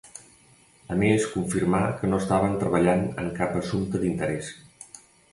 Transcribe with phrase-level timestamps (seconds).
[0.93, 4.49] A més confirmà que no estaven treballant en cap assumpte d'interès.